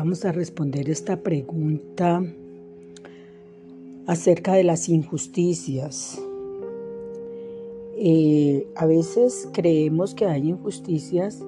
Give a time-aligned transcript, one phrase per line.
[0.00, 2.22] vamos a responder esta pregunta
[4.06, 6.18] acerca de las injusticias.
[7.98, 11.44] Eh, a veces creemos que hay injusticias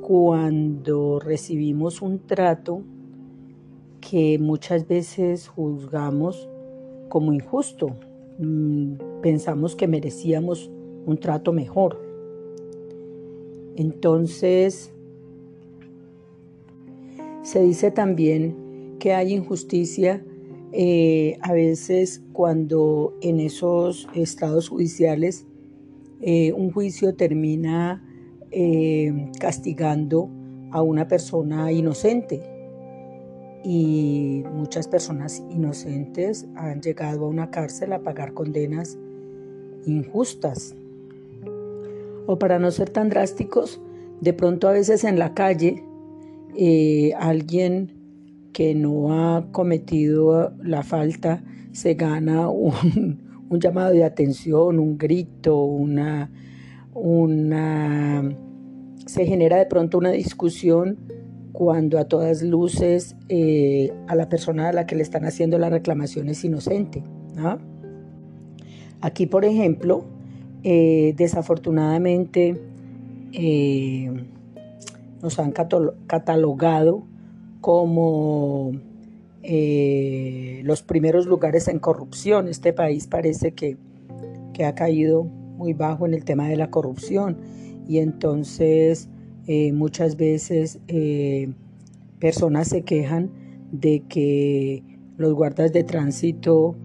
[0.00, 2.80] cuando recibimos un trato
[4.00, 6.48] que muchas veces juzgamos
[7.10, 7.94] como injusto.
[8.38, 10.70] Mm, pensamos que merecíamos
[11.04, 12.00] un trato mejor.
[13.76, 14.94] Entonces,
[17.42, 20.24] se dice también que hay injusticia
[20.72, 25.44] eh, a veces cuando en esos estados judiciales
[26.20, 28.02] eh, un juicio termina
[28.52, 30.30] eh, castigando
[30.70, 32.40] a una persona inocente
[33.64, 38.98] y muchas personas inocentes han llegado a una cárcel a pagar condenas
[39.86, 40.74] injustas.
[42.26, 43.80] O para no ser tan drásticos,
[44.20, 45.84] de pronto a veces en la calle
[47.18, 48.02] alguien
[48.52, 53.18] que no ha cometido la falta se gana un,
[53.50, 56.30] llamado de atención, un grito, una,
[56.94, 58.34] una,
[59.06, 60.98] se genera de pronto una discusión
[61.52, 65.68] cuando a todas luces eh, a la persona a la que le están haciendo la
[65.68, 67.02] reclamación es inocente.
[69.00, 70.04] Aquí, por ejemplo,
[70.62, 72.58] eh, desafortunadamente
[73.32, 74.10] eh,
[75.22, 77.04] nos han catalogado
[77.60, 78.72] como
[79.42, 82.48] eh, los primeros lugares en corrupción.
[82.48, 83.78] Este país parece que,
[84.64, 87.36] ha caído muy bajo en el tema de la corrupción
[87.88, 89.08] y entonces
[89.48, 91.52] eh, muchas veces eh,
[92.20, 93.32] personas se quejan
[93.72, 94.84] de que
[95.16, 96.76] los guardas de tránsito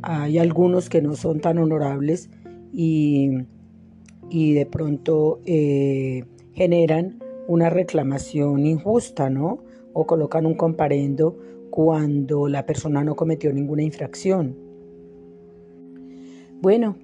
[0.00, 2.30] hay algunos que no son tan honorables
[2.72, 3.32] y,
[4.30, 5.40] y de pronto
[6.54, 9.64] generan una reclamación injusta, ¿no?
[9.98, 11.38] o colocan un comparendo
[11.70, 14.54] cuando la persona no cometió ninguna infracción.
[16.60, 16.98] Bueno,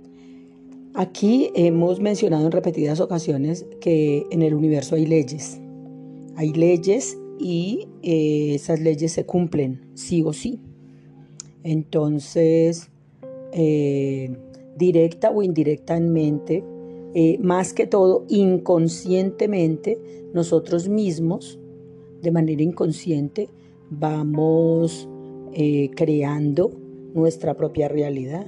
[0.92, 5.58] aquí hemos mencionado en repetidas ocasiones que en el universo hay leyes.
[6.36, 10.60] Hay leyes y eh, esas leyes se cumplen, sí o sí.
[11.62, 12.90] Entonces,
[13.52, 14.36] eh,
[14.76, 16.62] directa o indirectamente,
[17.14, 19.98] eh, más que todo inconscientemente,
[20.32, 21.58] nosotros mismos
[22.22, 23.50] de manera inconsciente
[23.90, 25.08] vamos
[25.52, 26.70] eh, creando
[27.12, 28.46] nuestra propia realidad.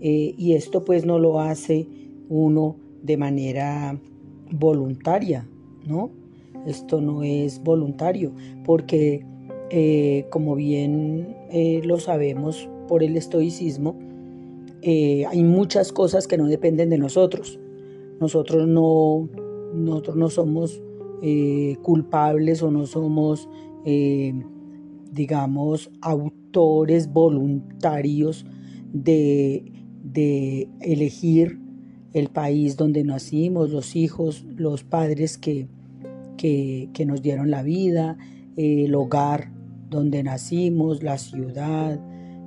[0.00, 1.86] Eh, y esto pues no lo hace
[2.28, 3.98] uno de manera
[4.50, 5.48] voluntaria,
[5.86, 6.10] ¿no?
[6.66, 8.32] Esto no es voluntario,
[8.64, 9.24] porque
[10.30, 11.36] como bien
[11.84, 13.96] lo sabemos por el estoicismo,
[14.82, 17.60] hay muchas cosas que no dependen de nosotros.
[18.20, 19.28] Nosotros no,
[19.74, 20.82] nosotros no somos
[21.22, 23.48] eh, culpables o no somos,
[23.84, 24.32] eh,
[25.12, 28.46] digamos, autores voluntarios
[28.92, 29.72] de,
[30.80, 31.60] elegir
[32.12, 35.68] el país donde nacimos, los hijos, los padres que,
[36.36, 38.16] que, nos dieron la vida,
[38.56, 39.52] el hogar
[39.90, 42.00] donde nacimos, la ciudad,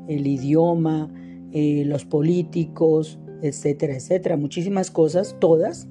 [0.08, 1.12] el idioma,
[1.52, 4.38] eh, los políticos, etcétera, etcétera.
[4.38, 5.88] Muchísimas cosas, todas,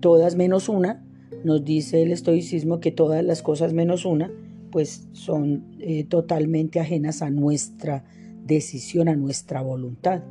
[0.00, 1.04] todas menos una,
[1.44, 4.30] nos dice el estoicismo que todas las cosas menos una,
[4.70, 8.04] pues son eh, totalmente ajenas a nuestra
[8.44, 10.22] decisión, a nuestra voluntad.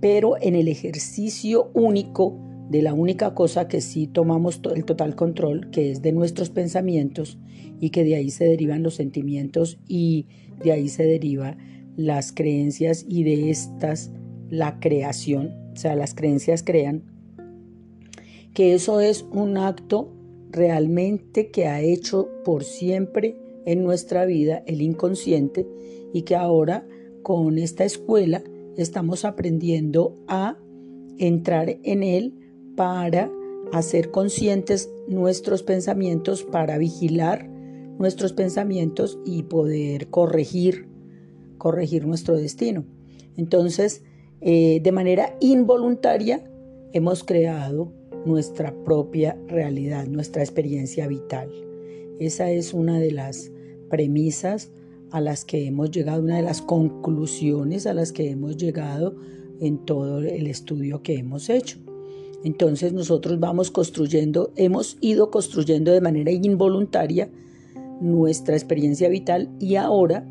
[0.00, 2.38] Pero en el ejercicio único
[2.68, 7.38] de la única cosa que sí tomamos el total control, que es de nuestros pensamientos
[7.80, 10.26] y que de ahí se derivan los sentimientos y
[10.62, 11.58] de ahí se derivan
[11.96, 14.10] las creencias y de estas
[14.54, 17.02] la creación, o sea, las creencias crean,
[18.54, 20.12] que eso es un acto
[20.50, 25.66] realmente que ha hecho por siempre en nuestra vida el inconsciente
[26.12, 26.86] y que ahora
[27.22, 28.44] con esta escuela
[28.76, 30.56] estamos aprendiendo a
[31.18, 32.34] entrar en él
[32.76, 33.32] para
[33.72, 37.48] hacer conscientes nuestros pensamientos, para vigilar
[37.98, 40.86] nuestros pensamientos y poder corregir,
[41.58, 42.84] corregir nuestro destino.
[43.36, 44.02] Entonces,
[44.46, 46.44] eh, de manera involuntaria,
[46.92, 47.90] hemos creado
[48.26, 51.50] nuestra propia realidad, nuestra experiencia vital.
[52.20, 53.50] Esa es una de las
[53.88, 54.70] premisas
[55.10, 59.16] a las que hemos llegado, una de las conclusiones a las que hemos llegado
[59.60, 61.78] en todo el estudio que hemos hecho.
[62.44, 67.30] Entonces nosotros vamos construyendo, hemos ido construyendo de manera involuntaria
[68.02, 70.26] nuestra experiencia vital y ahora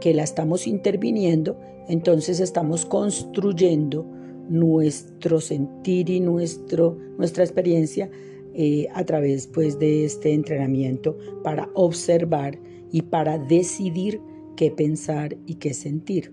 [0.00, 1.58] que la estamos interviniendo,
[1.88, 4.06] entonces estamos construyendo
[4.48, 8.10] nuestro sentir y nuestro, nuestra experiencia
[8.54, 12.58] eh, a través pues, de este entrenamiento para observar
[12.90, 14.20] y para decidir
[14.56, 16.32] qué pensar y qué sentir.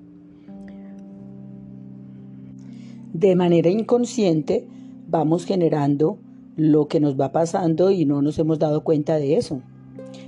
[3.14, 4.68] De manera inconsciente
[5.08, 6.18] vamos generando
[6.56, 9.62] lo que nos va pasando y no nos hemos dado cuenta de eso.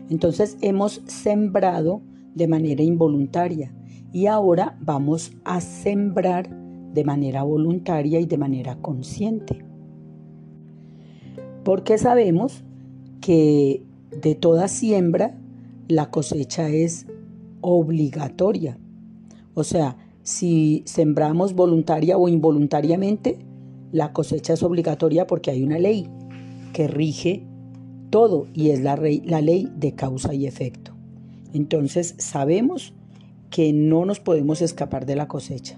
[0.09, 2.01] Entonces hemos sembrado
[2.36, 3.74] de manera involuntaria
[4.12, 6.50] y ahora vamos a sembrar
[6.94, 9.64] de manera voluntaria y de manera consciente.
[11.64, 12.64] Porque sabemos
[13.22, 13.84] que
[14.22, 15.38] de toda siembra
[15.88, 17.06] la cosecha es
[17.62, 18.80] obligatoria.
[19.54, 23.40] O sea, si sembramos voluntaria o involuntariamente,
[23.92, 26.08] la cosecha es obligatoria porque hay una ley
[26.74, 27.46] que rige
[28.10, 30.99] todo y es la, ley de causa y efecto.
[31.54, 32.94] Entonces sabemos
[33.50, 35.78] que no nos podemos escapar de la cosecha.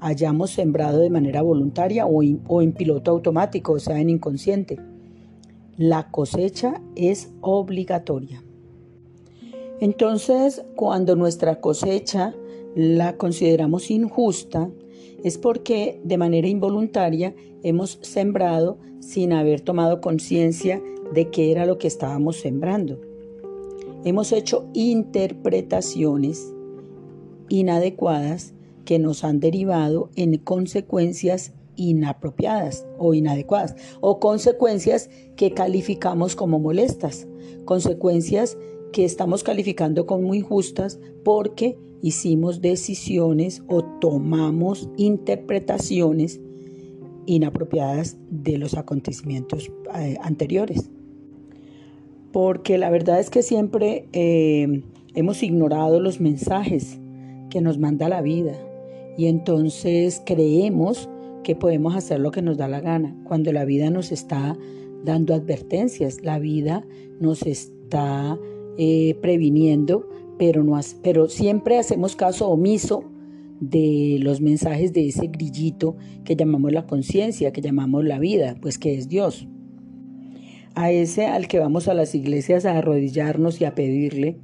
[0.00, 4.78] Hayamos sembrado de manera voluntaria o, o en piloto automático, o sea, en inconsciente.
[5.76, 8.42] La cosecha es obligatoria.
[9.80, 12.34] Entonces, cuando nuestra cosecha
[12.74, 14.70] la consideramos injusta,
[15.22, 21.78] es porque de manera involuntaria hemos sembrado sin haber tomado conciencia de qué era lo
[21.78, 23.00] que estábamos sembrando.
[24.08, 26.54] Hemos hecho interpretaciones
[27.50, 28.54] inadecuadas
[28.86, 37.28] que nos han derivado en consecuencias inapropiadas o inadecuadas o consecuencias que calificamos como molestas,
[37.66, 38.56] consecuencias
[38.94, 46.40] que estamos calificando como injustas porque hicimos decisiones o tomamos interpretaciones
[47.26, 50.90] inapropiadas de los acontecimientos eh, anteriores.
[52.32, 54.82] Porque la verdad es que siempre eh,
[55.14, 56.98] hemos ignorado los mensajes
[57.50, 58.52] que nos manda la vida
[59.16, 61.08] y entonces creemos
[61.42, 64.56] que podemos hacer lo que nos da la gana, cuando la vida nos está
[65.04, 66.84] dando advertencias, la vida
[67.20, 68.38] nos está
[68.76, 70.08] eh, previniendo,
[70.38, 73.04] pero, no, pero siempre hacemos caso omiso
[73.60, 78.78] de los mensajes de ese grillito que llamamos la conciencia, que llamamos la vida, pues
[78.78, 79.48] que es Dios.
[80.78, 84.38] A ese al que vamos a las iglesias a arrodillarnos y a pedirle,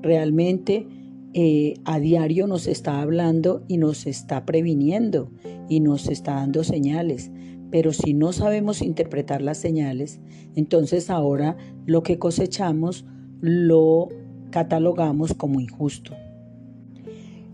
[0.00, 0.86] realmente
[1.34, 5.32] eh, a diario nos está hablando y nos está previniendo
[5.68, 7.32] y nos está dando señales.
[7.72, 10.20] Pero si no sabemos interpretar las señales,
[10.54, 13.04] entonces ahora lo que cosechamos
[13.40, 14.08] lo
[14.50, 16.14] catalogamos como injusto.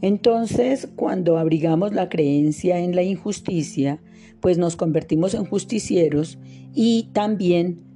[0.03, 4.03] Entonces, cuando abrigamos la creencia en la injusticia,
[4.41, 6.39] pues nos convertimos en justicieros
[6.75, 7.88] y también,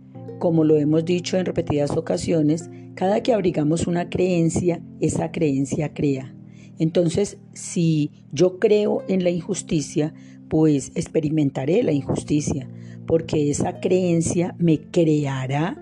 [0.43, 6.35] como lo hemos dicho en repetidas ocasiones, cada que abrigamos una creencia, esa creencia crea.
[6.81, 10.13] Entonces, si yo creo en la injusticia,
[10.49, 12.69] pues experimentaré la injusticia,
[13.07, 15.81] porque esa creencia me creará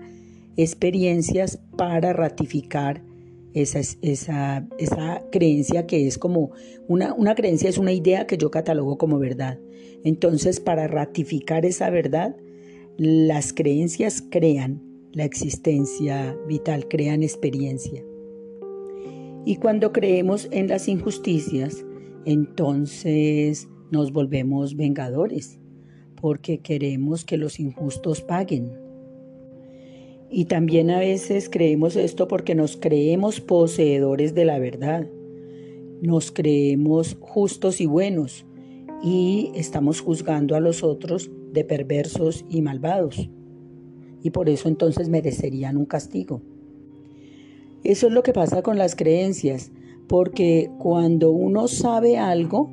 [0.57, 3.01] experiencias para ratificar
[3.55, 6.51] esa, esa, esa creencia que es como
[6.87, 9.57] una, una creencia, es una idea que yo catalogo como verdad.
[10.03, 12.35] Entonces, para ratificar esa verdad,
[13.03, 14.79] las creencias crean
[15.11, 18.03] la existencia vital, crean experiencia.
[19.43, 21.83] Y cuando creemos en las injusticias,
[22.25, 25.59] entonces nos volvemos vengadores,
[26.15, 28.71] porque queremos que los injustos paguen.
[30.29, 35.07] Y también a veces creemos esto porque nos creemos poseedores de la verdad.
[36.03, 38.45] Nos creemos justos y buenos
[39.03, 43.29] y estamos juzgando a los otros de perversos y malvados.
[44.23, 46.41] Y por eso entonces merecerían un castigo.
[47.83, 49.71] Eso es lo que pasa con las creencias,
[50.07, 52.69] porque cuando uno sabe algo,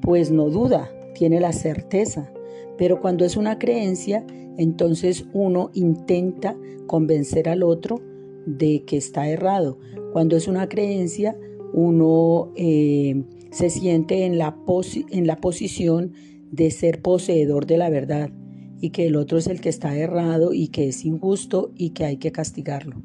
[0.00, 2.32] pues no duda, tiene la certeza.
[2.78, 4.24] Pero cuando es una creencia,
[4.56, 8.00] entonces uno intenta convencer al otro
[8.46, 9.78] de que está errado.
[10.12, 11.36] Cuando es una creencia,
[11.72, 14.56] uno eh, se siente en la,
[15.10, 16.14] en la posición
[16.50, 18.30] de ser poseedor de la verdad
[18.80, 22.04] y que el otro es el que está errado y que es injusto y que
[22.04, 23.00] hay que castigarlo.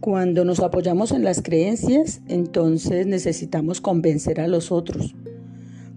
[0.00, 5.14] Cuando nos apoyamos en las creencias, entonces necesitamos convencer a los otros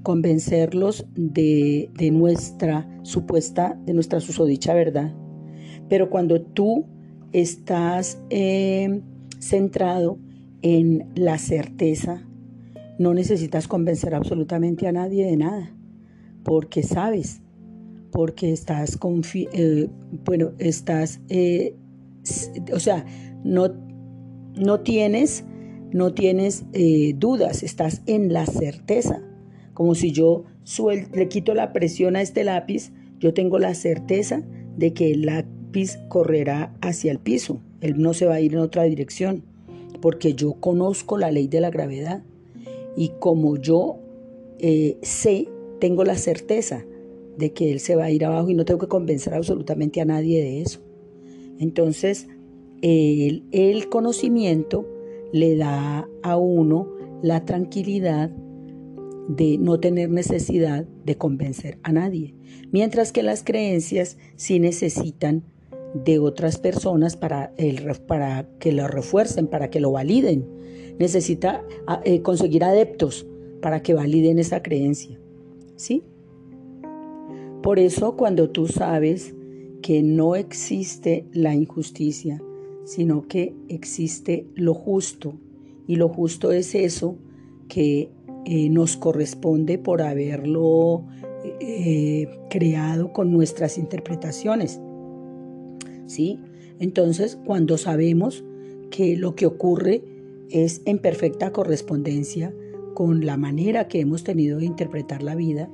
[0.04, 5.14] convencerlos de, nuestra supuesta, de nuestra susodicha verdad.
[5.90, 6.86] Pero cuando tú
[7.32, 9.02] estás eh,
[9.40, 10.18] centrado
[10.62, 12.28] en la certeza,
[13.02, 15.76] no necesitas convencer absolutamente a nadie de nada,
[16.44, 17.42] porque sabes,
[18.12, 19.00] porque estás,
[19.34, 19.90] eh,
[20.26, 21.76] bueno, estás, eh,
[22.74, 23.06] o sea,
[23.44, 23.74] no,
[24.56, 25.46] no tienes,
[25.92, 26.66] no tienes
[27.16, 29.22] dudas, estás en la certeza.
[29.74, 30.46] Como si yo
[31.14, 34.44] le quito la presión a este lápiz, yo tengo la certeza
[34.78, 38.60] de que el lápiz correrá hacia el piso, él no se va a ir en
[38.60, 39.44] otra dirección,
[40.02, 42.24] porque yo conozco la ley de la gravedad
[42.96, 44.00] y como yo
[44.60, 45.48] eh, sé,
[45.80, 46.86] tengo la certeza
[47.38, 50.06] de que él se va a ir abajo y no tengo que convencer absolutamente a
[50.06, 50.82] nadie de eso.
[51.58, 52.28] Entonces,
[52.82, 54.88] el, conocimiento
[55.32, 56.88] le da a uno
[57.22, 58.32] la tranquilidad
[59.28, 62.36] de no tener necesidad de convencer a nadie,
[62.72, 65.44] mientras que las creencias sí necesitan
[65.94, 67.54] de otras personas para,
[68.08, 70.46] para que lo refuercen, para que lo validen.
[71.02, 73.26] Necesita ah, eh, conseguir adeptos
[73.60, 75.20] para que validen esa creencia.
[75.76, 76.04] ¿Sí?
[77.64, 79.34] Por eso cuando tú sabes
[79.82, 82.40] que no existe la injusticia,
[82.86, 85.34] sino que existe lo justo,
[85.88, 87.18] y lo justo es eso
[87.68, 88.12] que
[88.46, 91.08] eh, nos corresponde por haberlo
[91.60, 94.80] eh, creado con nuestras interpretaciones.
[96.06, 96.40] ¿Sí?
[96.78, 98.44] Entonces, cuando sabemos
[98.92, 100.04] que lo que ocurre
[100.52, 102.54] es en perfecta correspondencia
[102.94, 105.70] con la manera que hemos tenido de interpretar la vida,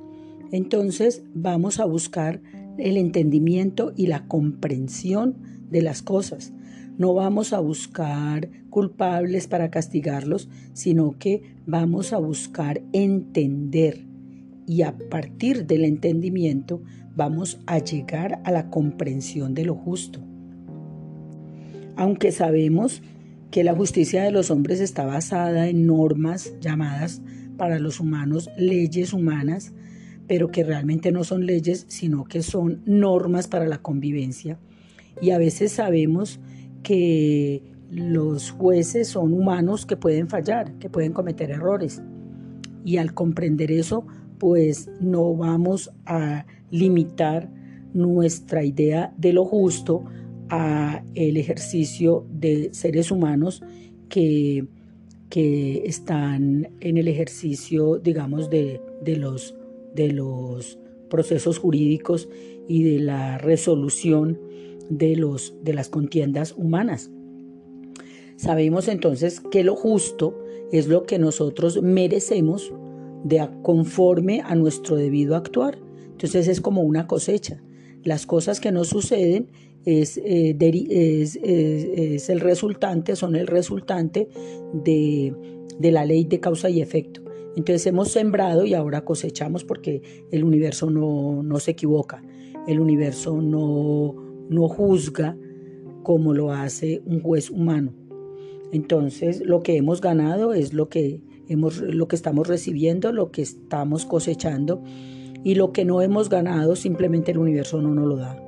[0.51, 2.41] entonces vamos a buscar
[2.77, 5.36] el entendimiento y la comprensión
[5.69, 6.53] de las cosas.
[6.98, 14.05] No vamos a buscar culpables para castigarlos, sino que vamos a buscar entender
[14.67, 16.81] y a partir del entendimiento
[17.15, 20.19] vamos a llegar a la comprensión de lo justo.
[21.96, 23.01] Aunque sabemos
[23.51, 27.21] que la justicia de los hombres está basada en normas llamadas
[27.57, 29.73] para los humanos leyes humanas,
[30.27, 34.59] pero que realmente no son leyes, sino que son normas para la convivencia.
[35.21, 36.39] Y a veces sabemos
[36.83, 42.01] que los jueces son humanos que pueden fallar, que pueden cometer errores.
[42.83, 44.05] Y al comprender eso,
[44.37, 47.49] pues no vamos a limitar
[47.93, 50.05] nuestra idea de lo justo
[50.49, 53.63] a el ejercicio de seres humanos
[54.09, 54.65] que,
[55.29, 59.55] que están en el ejercicio, digamos, de, los,
[59.93, 62.29] de los procesos jurídicos
[62.67, 64.39] y de la resolución
[64.89, 67.11] de, los, de las contiendas humanas.
[68.35, 70.37] Sabemos entonces que lo justo
[70.71, 72.71] es lo que nosotros merecemos
[73.23, 75.79] de conforme a nuestro debido actuar.
[76.11, 77.61] Entonces es como una cosecha.
[78.07, 79.47] Las cosas que nos suceden
[79.83, 84.29] es, eh, es, el resultante, son el resultante
[84.71, 85.35] de,
[85.77, 87.21] de la ley de causa y efecto.
[87.57, 92.23] Entonces hemos sembrado y ahora cosechamos porque el universo no, no se equivoca,
[92.65, 94.15] el universo no,
[94.49, 95.37] no juzga
[96.03, 97.93] como lo hace un juez humano.
[98.71, 103.41] Entonces lo que hemos ganado es lo que, hemos, lo que estamos recibiendo, lo que
[103.41, 104.81] estamos cosechando
[105.44, 108.41] y lo que no hemos ganado simplemente el universo no nos lo da.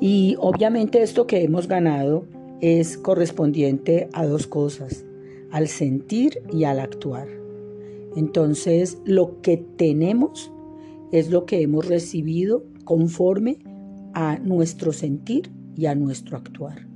[0.00, 2.26] Y obviamente esto que hemos ganado
[2.60, 5.04] es correspondiente a dos cosas,
[5.50, 7.28] al sentir y al actuar.
[8.16, 10.52] Entonces lo que tenemos
[11.12, 13.58] es lo que hemos recibido conforme
[14.14, 16.86] a nuestro sentir y a nuestro actuar.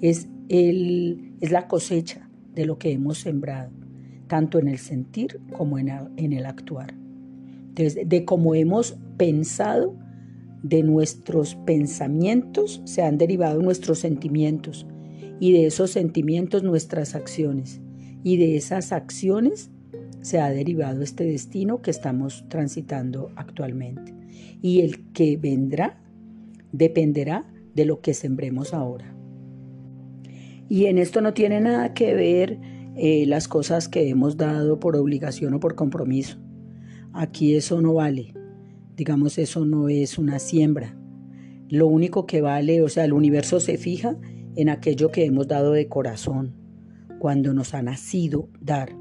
[0.00, 3.70] Es, el, es la cosecha de lo que hemos sembrado,
[4.26, 6.99] tanto en el sentir como en, en el actuar.
[7.74, 9.96] De cómo hemos pensado,
[10.62, 14.86] de nuestros pensamientos se han derivado nuestros sentimientos
[15.38, 17.80] y de esos sentimientos nuestras acciones
[18.22, 19.70] y de esas acciones
[20.20, 24.14] se ha derivado este destino que estamos transitando actualmente.
[24.60, 25.98] Y el que vendrá
[26.72, 29.16] dependerá de lo que sembremos ahora.
[30.68, 32.58] Y en esto no tiene nada que ver
[32.96, 36.38] eh, las cosas que hemos dado por obligación o por compromiso.
[37.12, 38.34] Aquí eso no vale.
[38.96, 40.96] Digamos, eso no es una siembra.
[41.68, 44.16] Lo único que vale, o sea, el universo se fija
[44.56, 46.54] en aquello que hemos dado de corazón,
[47.18, 48.94] cuando nos ha nacido dar,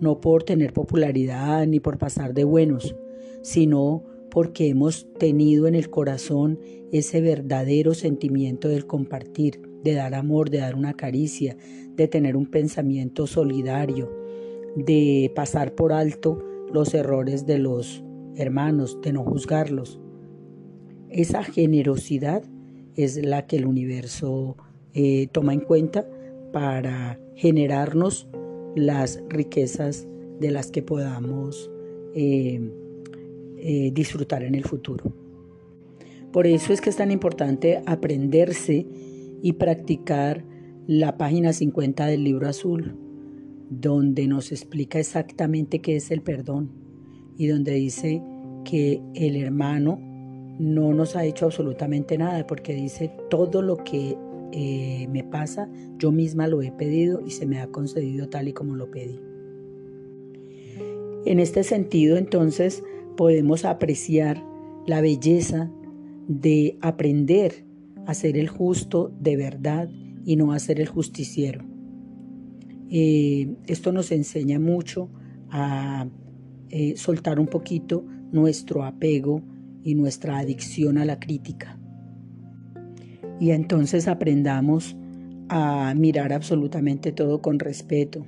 [0.00, 2.94] no por tener popularidad ni por pasar de buenos,
[3.42, 6.58] sino porque hemos tenido en el corazón
[6.92, 11.56] ese verdadero sentimiento del compartir, de dar amor, de dar una caricia,
[11.96, 14.10] de tener un pensamiento solidario,
[14.76, 18.02] de pasar por alto los errores de los
[18.36, 20.00] hermanos, de no juzgarlos.
[21.08, 22.44] Esa generosidad
[22.96, 24.56] es la que el universo
[24.94, 26.08] eh, toma en cuenta
[26.52, 28.28] para generarnos
[28.74, 30.06] las riquezas
[30.40, 31.70] de las que podamos
[32.14, 32.60] eh,
[33.58, 35.12] eh, disfrutar en el futuro.
[36.32, 38.86] Por eso es que es tan importante aprenderse
[39.42, 40.44] y practicar
[40.86, 42.96] la página 50 del libro azul,
[43.70, 46.70] donde nos explica exactamente qué es el perdón
[47.38, 48.22] y donde dice
[48.64, 49.98] que el hermano
[50.58, 54.18] no nos ha hecho absolutamente nada, porque dice todo lo que
[54.52, 58.52] eh, me pasa, yo misma lo he pedido y se me ha concedido tal y
[58.52, 59.18] como lo pedí.
[61.24, 62.82] En este sentido, entonces,
[63.16, 64.44] podemos apreciar
[64.86, 65.70] la belleza
[66.28, 67.64] de aprender
[68.06, 69.88] a ser el justo de verdad
[70.24, 71.69] y no a ser el justiciero.
[72.90, 75.08] Eh, esto nos enseña mucho
[75.50, 76.08] a
[76.70, 79.42] eh, soltar un poquito nuestro apego
[79.82, 81.78] y nuestra adicción a la crítica.
[83.38, 84.96] Y entonces aprendamos
[85.48, 88.26] a mirar absolutamente todo con respeto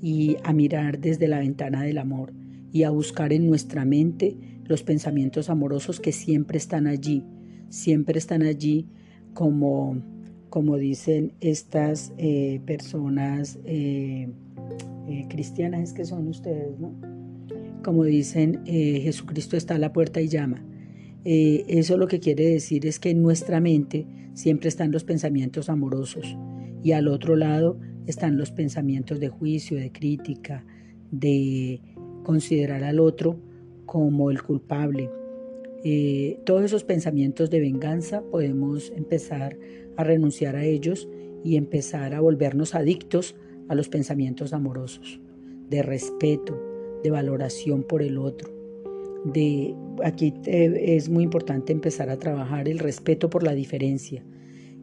[0.00, 2.32] y a mirar desde la ventana del amor
[2.72, 7.24] y a buscar en nuestra mente los pensamientos amorosos que siempre están allí,
[7.68, 8.88] siempre están allí
[9.34, 10.13] como
[10.54, 14.28] como dicen estas eh, personas eh,
[15.08, 16.94] eh, cristianas, que son ustedes, ¿no?
[17.82, 20.64] Como dicen, Jesucristo está a la puerta y llama.
[21.24, 26.38] eso lo que quiere decir es que en nuestra mente siempre están los pensamientos amorosos
[26.84, 30.64] y al otro lado están los pensamientos de juicio, de crítica,
[31.10, 31.80] de
[32.22, 33.40] considerar al otro
[33.86, 35.10] como el culpable.
[36.44, 39.58] Todos esos pensamientos de venganza podemos empezar
[39.96, 41.08] a renunciar a ellos
[41.44, 43.36] y empezar a volvernos adictos
[43.68, 45.20] a los pensamientos amorosos,
[45.68, 46.58] de respeto,
[47.02, 48.50] de valoración por el otro.
[49.24, 54.24] De, aquí eh, es muy importante empezar a trabajar el respeto por la diferencia.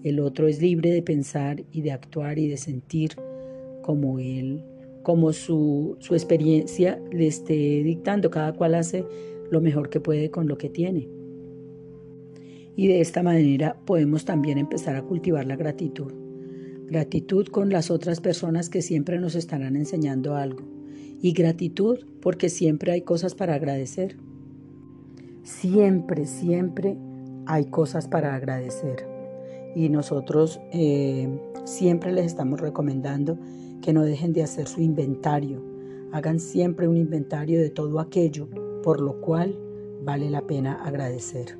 [0.04, 3.12] El otro es libre de pensar y de actuar y de sentir
[3.84, 4.64] como él,
[5.04, 8.32] como su, su experiencia le esté dictando.
[8.32, 9.06] Cada cual hace
[9.52, 11.22] lo mejor que puede con lo que tiene
[12.76, 16.12] y de esta manera podemos también empezar a cultivar la gratitud.
[16.88, 20.64] Gratitud con las otras personas que siempre nos estarán enseñando algo
[21.22, 24.18] y gratitud porque siempre hay cosas para agradecer.
[25.44, 26.98] Siempre, siempre
[27.46, 29.08] hay cosas para agradecer.
[29.76, 31.30] Y nosotros eh,
[31.66, 33.38] siempre les estamos recomendando
[33.82, 35.64] que no dejen de hacer su inventario.
[36.12, 38.50] Hagan siempre un inventario de todo aquello
[38.82, 39.58] por lo cual
[40.04, 41.58] vale la pena agradecer.